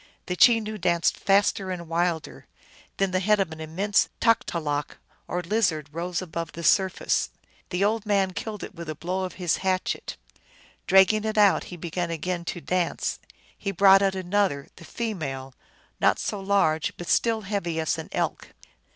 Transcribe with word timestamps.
The 0.25 0.35
Chenoo 0.35 0.79
danced 0.79 1.15
faster 1.15 1.69
and 1.69 1.87
wilder; 1.87 2.47
then 2.97 3.11
the 3.11 3.19
head 3.19 3.39
of 3.39 3.51
an 3.51 3.61
immense 3.61 4.09
Taktalok, 4.19 4.97
or 5.27 5.43
lizard, 5.43 5.89
rose 5.91 6.23
above 6.23 6.53
the 6.53 6.63
surface. 6.63 7.29
The 7.69 7.83
old 7.83 8.03
man 8.07 8.33
killed 8.33 8.63
it 8.63 8.73
with 8.73 8.89
a 8.89 8.95
blow 8.95 9.25
of 9.25 9.33
his 9.33 9.57
hatchet. 9.57 10.17
Dragging 10.87 11.23
it 11.23 11.37
out 11.37 11.65
he 11.65 11.77
began 11.77 12.09
again 12.09 12.45
to 12.45 12.59
dance. 12.59 13.19
He 13.55 13.69
brought 13.69 14.01
out 14.01 14.15
another, 14.15 14.69
the 14.75 14.85
female, 14.85 15.53
not 15.99 16.17
so 16.17 16.39
large, 16.39 16.93
but 16.97 17.07
still 17.07 17.41
heavy 17.41 17.79
as 17.79 17.99
an 17.99 18.09
elk. 18.11 18.55